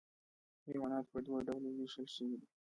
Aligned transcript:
حیوانات 0.67 1.05
په 1.13 1.19
دوه 1.25 1.39
ډلو 1.47 1.69
ویشل 1.73 2.07
شوي 2.15 2.35
دي 2.41 2.47